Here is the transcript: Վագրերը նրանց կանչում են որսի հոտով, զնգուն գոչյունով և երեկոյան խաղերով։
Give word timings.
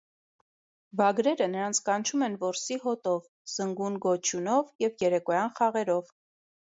Վագրերը 1.01 1.47
նրանց 1.51 1.81
կանչում 1.89 2.25
են 2.29 2.37
որսի 2.45 2.77
հոտով, 2.85 3.29
զնգուն 3.57 4.01
գոչյունով 4.07 4.73
և 4.87 4.97
երեկոյան 5.07 5.55
խաղերով։ 5.61 6.11